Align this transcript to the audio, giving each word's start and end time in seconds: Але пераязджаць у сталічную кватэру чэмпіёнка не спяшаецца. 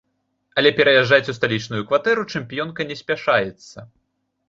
Але 0.61 0.71
пераязджаць 0.79 1.29
у 1.35 1.35
сталічную 1.39 1.83
кватэру 1.91 2.27
чэмпіёнка 2.35 2.81
не 2.93 3.01
спяшаецца. 3.05 3.91